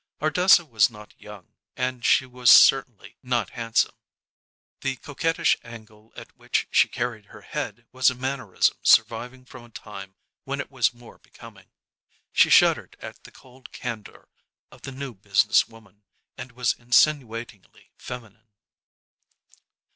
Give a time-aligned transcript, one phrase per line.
[0.19, 3.93] Ardessa was not young and she was certainly not handsome.
[4.79, 9.69] The coquettish angle at which she carried her head was a mannerism surviving from a
[9.69, 11.69] time when it was more becoming.
[12.33, 14.29] She shuddered at the cold candor
[14.71, 16.01] of the new business woman,
[16.35, 18.49] and was insinuatingly feminine.